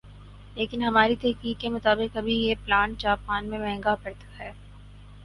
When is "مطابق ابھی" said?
1.69-2.35